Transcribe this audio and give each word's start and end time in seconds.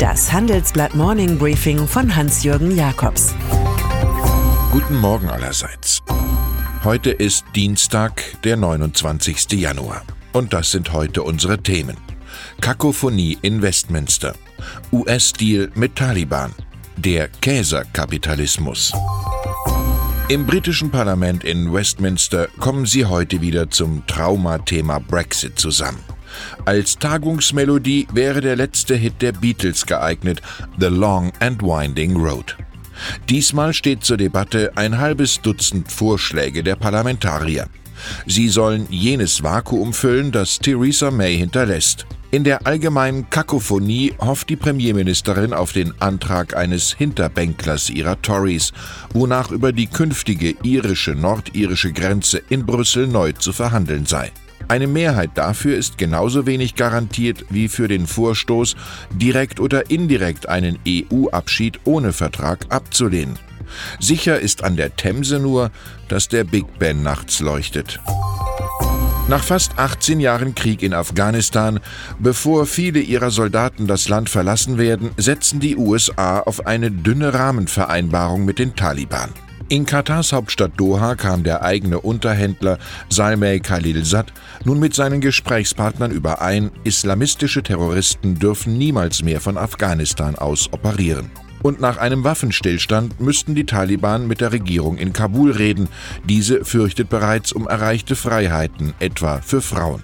Das 0.00 0.32
Handelsblatt 0.32 0.94
Morning 0.94 1.36
Briefing 1.36 1.86
von 1.86 2.16
Hans-Jürgen 2.16 2.74
Jakobs. 2.74 3.34
Guten 4.72 4.96
Morgen 4.96 5.28
allerseits. 5.28 6.00
Heute 6.84 7.10
ist 7.10 7.44
Dienstag, 7.54 8.22
der 8.42 8.56
29. 8.56 9.52
Januar. 9.60 10.00
Und 10.32 10.54
das 10.54 10.70
sind 10.70 10.94
heute 10.94 11.22
unsere 11.22 11.62
Themen. 11.62 11.98
Kakophonie 12.62 13.36
in 13.42 13.60
Westminster. 13.60 14.34
US-Deal 14.90 15.70
mit 15.74 15.96
Taliban. 15.96 16.54
Der 16.96 17.28
Käserkapitalismus. 17.28 18.94
Im 20.30 20.46
britischen 20.46 20.90
Parlament 20.90 21.44
in 21.44 21.74
Westminster 21.74 22.48
kommen 22.58 22.86
sie 22.86 23.04
heute 23.04 23.42
wieder 23.42 23.68
zum 23.68 24.06
Traumathema 24.06 24.98
Brexit 24.98 25.58
zusammen. 25.58 26.02
Als 26.64 26.98
Tagungsmelodie 26.98 28.06
wäre 28.12 28.40
der 28.40 28.56
letzte 28.56 28.94
Hit 28.94 29.22
der 29.22 29.32
Beatles 29.32 29.86
geeignet, 29.86 30.42
The 30.78 30.86
Long 30.86 31.32
and 31.40 31.62
Winding 31.62 32.16
Road. 32.16 32.56
Diesmal 33.28 33.72
steht 33.72 34.04
zur 34.04 34.16
Debatte 34.16 34.72
ein 34.76 34.98
halbes 34.98 35.40
Dutzend 35.40 35.90
Vorschläge 35.90 36.62
der 36.62 36.76
Parlamentarier. 36.76 37.66
Sie 38.26 38.48
sollen 38.48 38.86
jenes 38.90 39.42
Vakuum 39.42 39.92
füllen, 39.92 40.32
das 40.32 40.58
Theresa 40.58 41.10
May 41.10 41.36
hinterlässt. 41.36 42.06
In 42.32 42.44
der 42.44 42.64
allgemeinen 42.64 43.28
Kakophonie 43.28 44.14
hofft 44.20 44.50
die 44.50 44.56
Premierministerin 44.56 45.52
auf 45.52 45.72
den 45.72 46.00
Antrag 46.00 46.56
eines 46.56 46.92
Hinterbänklers 46.92 47.90
ihrer 47.90 48.22
Tories, 48.22 48.72
wonach 49.12 49.50
über 49.50 49.72
die 49.72 49.88
künftige 49.88 50.54
irische-nordirische 50.62 51.92
Grenze 51.92 52.40
in 52.48 52.64
Brüssel 52.64 53.08
neu 53.08 53.32
zu 53.32 53.52
verhandeln 53.52 54.06
sei. 54.06 54.30
Eine 54.70 54.86
Mehrheit 54.86 55.30
dafür 55.34 55.76
ist 55.76 55.98
genauso 55.98 56.46
wenig 56.46 56.76
garantiert 56.76 57.44
wie 57.50 57.66
für 57.66 57.88
den 57.88 58.06
Vorstoß, 58.06 58.76
direkt 59.10 59.58
oder 59.58 59.90
indirekt 59.90 60.48
einen 60.48 60.78
EU-Abschied 60.86 61.80
ohne 61.82 62.12
Vertrag 62.12 62.66
abzulehnen. 62.68 63.36
Sicher 63.98 64.38
ist 64.38 64.62
an 64.62 64.76
der 64.76 64.94
Themse 64.94 65.40
nur, 65.40 65.72
dass 66.06 66.28
der 66.28 66.44
Big 66.44 66.78
Ben 66.78 67.02
nachts 67.02 67.40
leuchtet. 67.40 67.98
Nach 69.26 69.42
fast 69.42 69.76
18 69.76 70.20
Jahren 70.20 70.54
Krieg 70.54 70.84
in 70.84 70.94
Afghanistan, 70.94 71.80
bevor 72.20 72.64
viele 72.64 73.00
ihrer 73.00 73.32
Soldaten 73.32 73.88
das 73.88 74.08
Land 74.08 74.30
verlassen 74.30 74.78
werden, 74.78 75.10
setzen 75.16 75.58
die 75.58 75.76
USA 75.76 76.38
auf 76.38 76.68
eine 76.68 76.92
dünne 76.92 77.34
Rahmenvereinbarung 77.34 78.44
mit 78.44 78.60
den 78.60 78.76
Taliban. 78.76 79.30
In 79.70 79.86
Katars 79.86 80.32
Hauptstadt 80.32 80.72
Doha 80.76 81.14
kam 81.14 81.44
der 81.44 81.62
eigene 81.62 82.00
Unterhändler 82.00 82.80
Salmei 83.08 83.60
Khalilzad 83.60 84.32
nun 84.64 84.80
mit 84.80 84.94
seinen 84.94 85.20
Gesprächspartnern 85.20 86.10
überein, 86.10 86.72
islamistische 86.82 87.62
Terroristen 87.62 88.36
dürfen 88.36 88.76
niemals 88.78 89.22
mehr 89.22 89.40
von 89.40 89.56
Afghanistan 89.56 90.34
aus 90.34 90.72
operieren. 90.72 91.30
Und 91.62 91.80
nach 91.80 91.98
einem 91.98 92.24
Waffenstillstand 92.24 93.20
müssten 93.20 93.54
die 93.54 93.64
Taliban 93.64 94.26
mit 94.26 94.40
der 94.40 94.50
Regierung 94.50 94.96
in 94.96 95.12
Kabul 95.12 95.52
reden. 95.52 95.86
Diese 96.24 96.64
fürchtet 96.64 97.08
bereits 97.08 97.52
um 97.52 97.68
erreichte 97.68 98.16
Freiheiten, 98.16 98.92
etwa 98.98 99.40
für 99.40 99.60
Frauen. 99.60 100.02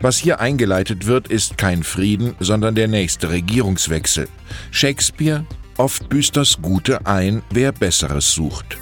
Was 0.00 0.18
hier 0.18 0.38
eingeleitet 0.38 1.06
wird, 1.06 1.26
ist 1.26 1.58
kein 1.58 1.82
Frieden, 1.82 2.36
sondern 2.38 2.76
der 2.76 2.86
nächste 2.86 3.30
Regierungswechsel. 3.30 4.28
Shakespeare, 4.70 5.44
oft 5.78 6.08
büßt 6.08 6.36
das 6.36 6.62
Gute 6.62 7.06
ein, 7.06 7.42
wer 7.50 7.72
Besseres 7.72 8.32
sucht. 8.32 8.78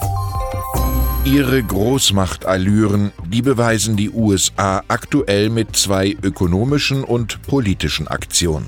Ihre 1.24 1.62
Großmachtallüren, 1.62 3.12
die 3.27 3.42
beweisen 3.42 3.97
die 3.97 4.11
USA 4.11 4.83
aktuell 4.88 5.50
mit 5.50 5.77
zwei 5.77 6.16
ökonomischen 6.22 7.05
und 7.05 7.42
politischen 7.42 8.08
Aktionen. 8.08 8.66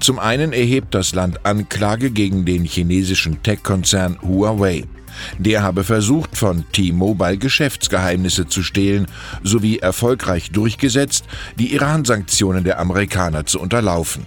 Zum 0.00 0.18
einen 0.18 0.52
erhebt 0.52 0.94
das 0.94 1.14
Land 1.14 1.44
Anklage 1.44 2.10
gegen 2.10 2.44
den 2.44 2.64
chinesischen 2.64 3.42
Tech-Konzern 3.42 4.18
Huawei. 4.22 4.84
Der 5.38 5.62
habe 5.62 5.84
versucht, 5.84 6.36
von 6.36 6.64
T-Mobile 6.72 7.36
Geschäftsgeheimnisse 7.36 8.46
zu 8.46 8.62
stehlen, 8.62 9.06
sowie 9.42 9.78
erfolgreich 9.78 10.50
durchgesetzt, 10.50 11.24
die 11.58 11.74
Iran-Sanktionen 11.74 12.64
der 12.64 12.78
Amerikaner 12.78 13.44
zu 13.44 13.60
unterlaufen. 13.60 14.26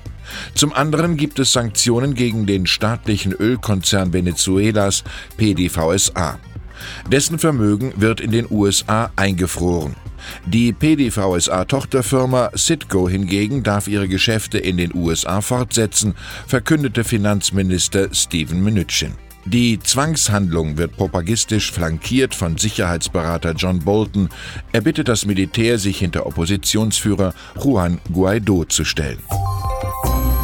Zum 0.53 0.74
anderen 0.74 1.18
gibt 1.18 1.40
es 1.40 1.53
Sanktionen 1.53 2.13
gegen 2.13 2.46
den 2.46 2.68
staatlichen 2.68 3.31
Ölkonzern 3.31 4.13
Venezuelas 4.13 5.03
PDVSA. 5.38 6.40
Dessen 7.12 7.40
Vermögen 7.40 7.94
wird 7.96 8.22
in 8.22 8.31
den 8.31 8.47
USA 8.50 9.12
eingefroren. 9.16 9.96
Die 10.46 10.74
PDVSA-Tochterfirma 10.74 12.52
Citgo 12.58 13.08
hingegen 13.08 13.63
darf 13.63 13.88
ihre 13.88 14.08
Geschäfte 14.08 14.58
in 14.58 14.78
den 14.78 14.94
USA 14.96 15.41
fortsetzen, 15.41 16.16
verkündete 16.47 17.03
Finanzminister 17.03 18.13
Steven 18.13 18.63
Mnuchin. 18.63 19.13
Die 19.47 19.80
Zwangshandlung 19.80 20.78
wird 20.78 20.97
propagistisch 20.97 21.72
flankiert 21.72 22.34
von 22.34 22.58
Sicherheitsberater 22.58 23.53
John 23.53 23.80
Bolton. 23.80 24.30
Er 24.72 24.81
bittet 24.81 25.07
das 25.07 25.28
Militär, 25.28 25.78
sich 25.78 26.00
hinter 26.00 26.25
Oppositionsführer 26.25 27.36
Juan 27.63 28.00
Guaido 28.12 28.66
zu 28.66 28.84
stellen. 28.84 29.19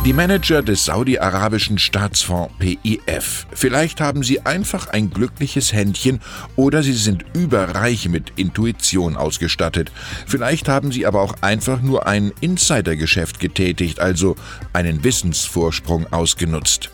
Die 0.03 0.13
Manager 0.13 0.63
des 0.63 0.85
saudi-arabischen 0.85 1.78
Staatsfonds 1.78 2.51
PIF. 2.57 3.45
Vielleicht 3.53 4.01
haben 4.01 4.23
sie 4.23 4.41
einfach 4.41 4.88
ein 4.88 5.12
glückliches 5.12 5.73
Händchen 5.73 6.22
oder 6.56 6.81
sie 6.81 6.94
sind 6.94 7.23
überreich 7.35 8.09
mit 8.09 8.34
Intuition 8.35 9.16
ausgestattet. 9.16 9.91
Vielleicht 10.25 10.67
haben 10.67 10.91
sie 10.91 11.06
aber 11.06 11.22
auch 11.22 11.35
einfach 11.41 11.84
nur 11.84 12.07
ein 12.07 12.34
Insidergeschäft 12.41 13.39
getätigt, 13.39 14.00
also 14.00 14.35
einen 14.73 15.03
Wissensvorsprung 15.03 16.12
ausgenutzt. 16.12 16.89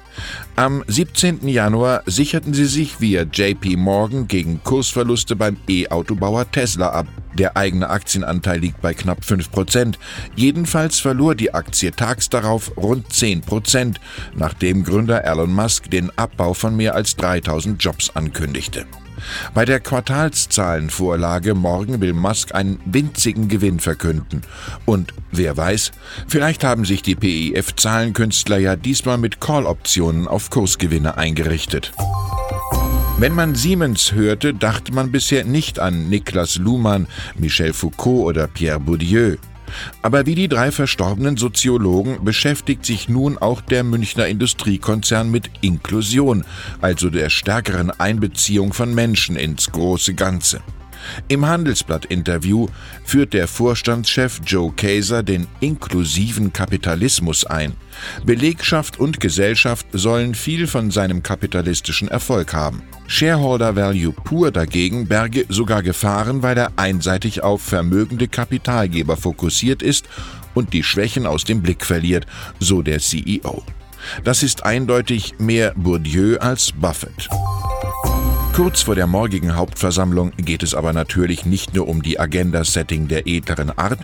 Am 0.55 0.83
17. 0.87 1.47
Januar 1.47 2.03
sicherten 2.05 2.53
sie 2.53 2.65
sich 2.65 2.99
via 2.99 3.23
JP 3.23 3.77
Morgan 3.77 4.27
gegen 4.27 4.61
Kursverluste 4.63 5.35
beim 5.35 5.57
E-Autobauer 5.67 6.51
Tesla 6.51 6.89
ab. 6.89 7.07
Der 7.37 7.55
eigene 7.55 7.89
Aktienanteil 7.89 8.59
liegt 8.59 8.81
bei 8.81 8.93
knapp 8.93 9.19
5%. 9.21 9.95
Jedenfalls 10.35 10.99
verlor 10.99 11.35
die 11.35 11.53
Aktie 11.53 11.91
tags 11.91 12.29
darauf 12.29 12.75
rund 12.77 13.07
10%, 13.09 13.97
nachdem 14.35 14.83
Gründer 14.83 15.23
Elon 15.23 15.53
Musk 15.53 15.91
den 15.91 16.11
Abbau 16.17 16.53
von 16.53 16.75
mehr 16.75 16.95
als 16.95 17.15
3000 17.15 17.83
Jobs 17.83 18.09
ankündigte. 18.09 18.85
Bei 19.53 19.65
der 19.65 19.79
Quartalszahlenvorlage 19.79 21.53
morgen 21.53 22.01
will 22.01 22.13
Musk 22.13 22.53
einen 22.53 22.79
winzigen 22.85 23.47
Gewinn 23.47 23.79
verkünden. 23.79 24.41
Und 24.85 25.13
wer 25.31 25.55
weiß, 25.55 25.91
vielleicht 26.27 26.63
haben 26.63 26.85
sich 26.85 27.01
die 27.01 27.15
PIF-Zahlenkünstler 27.15 28.57
ja 28.57 28.75
diesmal 28.75 29.17
mit 29.17 29.41
Call-Optionen 29.41 30.27
auf 30.27 30.49
Kursgewinne 30.49 31.17
eingerichtet. 31.17 31.91
Wenn 33.19 33.33
man 33.33 33.55
Siemens 33.55 34.11
hörte, 34.11 34.53
dachte 34.53 34.93
man 34.93 35.11
bisher 35.11 35.43
nicht 35.43 35.79
an 35.79 36.07
Niklas 36.07 36.57
Luhmann, 36.57 37.07
Michel 37.35 37.73
Foucault 37.73 38.25
oder 38.25 38.47
Pierre 38.47 38.79
Bourdieu. 38.79 39.37
Aber 40.01 40.25
wie 40.25 40.35
die 40.35 40.47
drei 40.47 40.71
verstorbenen 40.71 41.37
Soziologen 41.37 42.23
beschäftigt 42.23 42.85
sich 42.85 43.09
nun 43.09 43.37
auch 43.37 43.61
der 43.61 43.83
Münchner 43.83 44.27
Industriekonzern 44.27 45.29
mit 45.29 45.49
Inklusion, 45.61 46.45
also 46.81 47.09
der 47.09 47.29
stärkeren 47.29 47.91
Einbeziehung 47.91 48.73
von 48.73 48.93
Menschen 48.93 49.35
ins 49.35 49.71
große 49.71 50.13
Ganze. 50.13 50.61
Im 51.27 51.45
Handelsblatt-Interview 51.45 52.67
führt 53.03 53.33
der 53.33 53.47
Vorstandschef 53.47 54.41
Joe 54.45 54.71
Kaiser 54.75 55.23
den 55.23 55.47
inklusiven 55.59 56.53
Kapitalismus 56.53 57.45
ein. 57.45 57.73
Belegschaft 58.25 58.99
und 58.99 59.19
Gesellschaft 59.19 59.87
sollen 59.91 60.35
viel 60.35 60.67
von 60.67 60.91
seinem 60.91 61.23
kapitalistischen 61.23 62.07
Erfolg 62.07 62.53
haben. 62.53 62.83
Shareholder 63.07 63.75
Value 63.75 64.11
pur 64.11 64.51
dagegen 64.51 65.07
berge 65.07 65.45
sogar 65.49 65.81
Gefahren, 65.81 66.43
weil 66.43 66.57
er 66.57 66.71
einseitig 66.75 67.43
auf 67.43 67.61
vermögende 67.61 68.27
Kapitalgeber 68.27 69.17
fokussiert 69.17 69.81
ist 69.81 70.05
und 70.53 70.73
die 70.73 70.83
Schwächen 70.83 71.25
aus 71.25 71.43
dem 71.43 71.61
Blick 71.61 71.85
verliert, 71.85 72.25
so 72.59 72.81
der 72.81 72.99
CEO. 72.99 73.63
Das 74.23 74.43
ist 74.43 74.63
eindeutig 74.63 75.35
mehr 75.39 75.73
Bourdieu 75.75 76.37
als 76.37 76.71
Buffett. 76.71 77.29
Kurz 78.57 78.81
vor 78.81 78.95
der 78.95 79.05
morgigen 79.05 79.55
Hauptversammlung 79.55 80.31
geht 80.35 80.63
es 80.63 80.73
aber 80.73 80.91
natürlich 80.91 81.45
nicht 81.45 81.75
nur 81.75 81.87
um 81.87 82.01
die 82.01 82.19
Agenda-Setting 82.19 83.07
der 83.07 83.27
edleren 83.27 83.69
Art, 83.77 83.99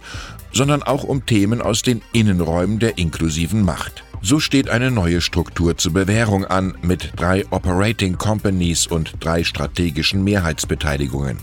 sondern 0.52 0.84
auch 0.84 1.04
um 1.04 1.26
Themen 1.26 1.60
aus 1.60 1.82
den 1.82 2.04
Innenräumen 2.14 2.78
der 2.78 3.00
inklusiven 3.00 3.66
Macht. 3.66 4.04
So 4.22 4.40
steht 4.40 4.70
eine 4.70 4.92
neue 4.92 5.22
Struktur 5.22 5.76
zur 5.78 5.94
Bewährung 5.94 6.46
an 6.46 6.78
mit 6.84 7.14
drei 7.16 7.48
Operating 7.50 8.20
Companies 8.20 8.86
und 8.86 9.14
drei 9.22 9.44
strategischen 9.44 10.24
Mehrheitsbeteiligungen. 10.24 11.40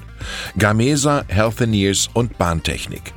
Gamesa, 0.56 1.24
Healthineers 1.26 2.08
und 2.14 2.38
Bahntechnik. 2.38 3.12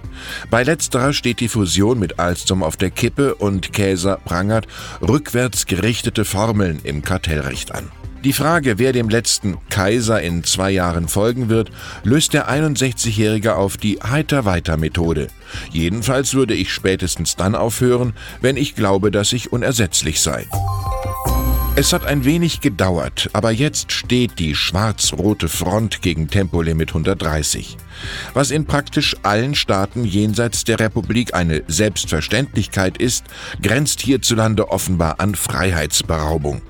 Bei 0.49 0.63
letzterer 0.63 1.13
steht 1.13 1.39
die 1.39 1.49
Fusion 1.49 1.99
mit 1.99 2.17
Alstom 2.17 2.63
auf 2.63 2.77
der 2.77 2.89
Kippe 2.89 3.35
und 3.35 3.73
Käser 3.73 4.17
prangert 4.25 4.65
rückwärts 5.07 5.67
gerichtete 5.67 6.25
Formeln 6.25 6.79
im 6.83 7.03
Kartellrecht 7.03 7.75
an. 7.75 7.91
Die 8.23 8.31
Frage, 8.31 8.79
wer 8.79 8.93
dem 8.93 9.09
letzten 9.09 9.57
Kaiser 9.69 10.21
in 10.21 10.45
zwei 10.45 10.71
Jahren 10.71 11.09
folgen 11.09 11.49
wird, 11.49 11.71
löst 12.05 12.31
der 12.31 12.49
61-Jährige 12.49 13.57
auf 13.57 13.75
die 13.75 13.99
Heiter-Weiter-Methode. 14.01 15.27
Jedenfalls 15.73 16.33
würde 16.33 16.53
ich 16.53 16.71
spätestens 16.71 17.35
dann 17.35 17.53
aufhören, 17.53 18.13
wenn 18.39 18.55
ich 18.55 18.75
glaube, 18.75 19.11
dass 19.11 19.33
ich 19.33 19.51
unersetzlich 19.51 20.21
sei. 20.21 20.47
Es 21.75 21.91
hat 21.91 22.05
ein 22.05 22.23
wenig 22.23 22.61
gedauert, 22.61 23.29
aber 23.33 23.51
jetzt 23.51 23.91
steht 23.91 24.39
die 24.39 24.55
schwarz-rote 24.55 25.49
Front 25.49 26.01
gegen 26.01 26.29
Tempolimit 26.29 26.91
130. 26.91 27.75
Was 28.33 28.51
in 28.51 28.65
praktisch 28.65 29.17
allen 29.23 29.53
Staaten 29.53 30.05
jenseits 30.05 30.63
der 30.63 30.79
Republik 30.79 31.33
eine 31.33 31.63
Selbstverständlichkeit 31.67 32.97
ist, 32.99 33.25
grenzt 33.61 33.99
hierzulande 33.99 34.69
offenbar 34.69 35.19
an 35.19 35.35
Freiheitsberaubung. 35.35 36.61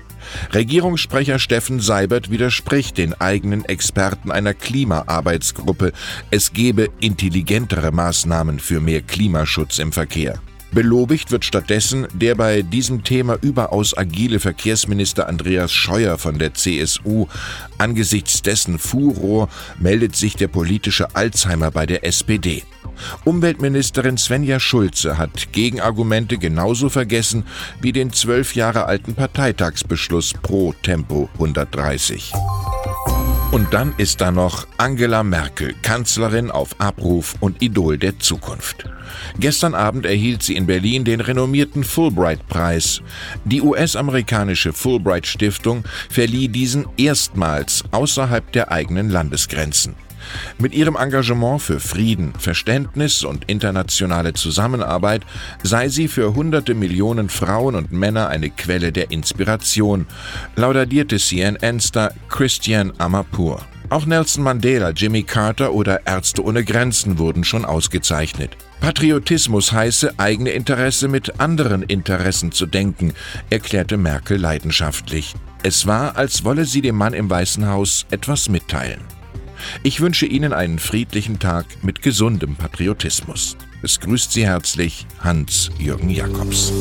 Regierungssprecher 0.52 1.38
Steffen 1.38 1.80
Seibert 1.80 2.30
widerspricht 2.30 2.98
den 2.98 3.14
eigenen 3.20 3.64
Experten 3.64 4.30
einer 4.30 4.54
Klimaarbeitsgruppe, 4.54 5.92
es 6.30 6.52
gebe 6.52 6.88
intelligentere 7.00 7.92
Maßnahmen 7.92 8.58
für 8.58 8.80
mehr 8.80 9.02
Klimaschutz 9.02 9.78
im 9.78 9.92
Verkehr. 9.92 10.40
Belobigt 10.74 11.30
wird 11.30 11.44
stattdessen 11.44 12.08
der 12.12 12.34
bei 12.34 12.62
diesem 12.62 13.04
Thema 13.04 13.38
überaus 13.40 13.96
agile 13.96 14.40
Verkehrsminister 14.40 15.28
Andreas 15.28 15.72
Scheuer 15.72 16.18
von 16.18 16.40
der 16.40 16.54
CSU. 16.54 17.26
Angesichts 17.78 18.42
dessen 18.42 18.80
Furor 18.80 19.48
meldet 19.78 20.16
sich 20.16 20.34
der 20.34 20.48
politische 20.48 21.14
Alzheimer 21.14 21.70
bei 21.70 21.86
der 21.86 22.04
SPD. 22.04 22.64
Umweltministerin 23.24 24.18
Svenja 24.18 24.58
Schulze 24.58 25.16
hat 25.16 25.52
Gegenargumente 25.52 26.38
genauso 26.38 26.88
vergessen 26.88 27.44
wie 27.80 27.92
den 27.92 28.12
zwölf 28.12 28.56
Jahre 28.56 28.86
alten 28.86 29.14
Parteitagsbeschluss 29.14 30.34
pro 30.42 30.72
Tempo 30.82 31.28
130. 31.34 32.32
Und 33.54 33.72
dann 33.72 33.94
ist 33.98 34.20
da 34.20 34.32
noch 34.32 34.66
Angela 34.78 35.22
Merkel, 35.22 35.76
Kanzlerin 35.82 36.50
auf 36.50 36.80
Abruf 36.80 37.36
und 37.38 37.62
Idol 37.62 37.98
der 37.98 38.18
Zukunft. 38.18 38.90
Gestern 39.38 39.76
Abend 39.76 40.06
erhielt 40.06 40.42
sie 40.42 40.56
in 40.56 40.66
Berlin 40.66 41.04
den 41.04 41.20
renommierten 41.20 41.84
Fulbright-Preis. 41.84 43.00
Die 43.44 43.62
US-amerikanische 43.62 44.72
Fulbright-Stiftung 44.72 45.84
verlieh 46.10 46.48
diesen 46.48 46.86
erstmals 46.96 47.84
außerhalb 47.92 48.50
der 48.50 48.72
eigenen 48.72 49.08
Landesgrenzen. 49.08 49.94
Mit 50.58 50.74
ihrem 50.74 50.96
Engagement 50.96 51.62
für 51.62 51.80
Frieden, 51.80 52.32
Verständnis 52.38 53.24
und 53.24 53.44
internationale 53.46 54.32
Zusammenarbeit 54.34 55.22
sei 55.62 55.88
sie 55.88 56.08
für 56.08 56.34
hunderte 56.34 56.74
Millionen 56.74 57.28
Frauen 57.28 57.74
und 57.74 57.92
Männer 57.92 58.28
eine 58.28 58.50
Quelle 58.50 58.92
der 58.92 59.10
Inspiration, 59.10 60.06
laudadierte 60.56 61.18
CNN-Star 61.18 62.12
Christian 62.28 62.92
Amapur. 62.98 63.60
Auch 63.90 64.06
Nelson 64.06 64.42
Mandela, 64.42 64.90
Jimmy 64.90 65.22
Carter 65.22 65.72
oder 65.72 66.06
Ärzte 66.06 66.42
ohne 66.42 66.64
Grenzen 66.64 67.18
wurden 67.18 67.44
schon 67.44 67.64
ausgezeichnet. 67.64 68.56
Patriotismus 68.80 69.72
heiße, 69.72 70.14
eigene 70.16 70.50
Interesse 70.50 71.06
mit 71.06 71.38
anderen 71.38 71.82
Interessen 71.82 72.50
zu 72.50 72.66
denken, 72.66 73.12
erklärte 73.50 73.96
Merkel 73.96 74.38
leidenschaftlich. 74.38 75.34
Es 75.62 75.86
war, 75.86 76.16
als 76.16 76.44
wolle 76.44 76.64
sie 76.64 76.82
dem 76.82 76.96
Mann 76.96 77.14
im 77.14 77.30
Weißen 77.30 77.68
Haus 77.68 78.04
etwas 78.10 78.48
mitteilen. 78.48 79.00
Ich 79.82 80.00
wünsche 80.00 80.26
Ihnen 80.26 80.52
einen 80.52 80.78
friedlichen 80.78 81.38
Tag 81.38 81.66
mit 81.82 82.02
gesundem 82.02 82.56
Patriotismus. 82.56 83.56
Es 83.82 84.00
grüßt 84.00 84.32
Sie 84.32 84.46
herzlich 84.46 85.06
Hans-Jürgen 85.20 86.10
Jakobs. 86.10 86.72